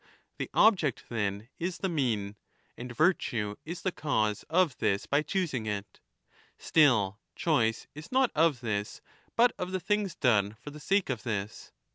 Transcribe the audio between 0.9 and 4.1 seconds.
then, is the mean, and virtue is the